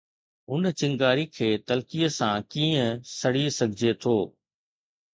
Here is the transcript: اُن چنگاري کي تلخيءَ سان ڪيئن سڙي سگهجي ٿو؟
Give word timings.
اُن 0.49 0.63
چنگاري 0.79 1.25
کي 1.35 1.49
تلخيءَ 1.67 2.09
سان 2.17 2.35
ڪيئن 2.51 2.85
سڙي 3.19 3.45
سگهجي 3.57 3.91
ٿو؟ 4.01 4.17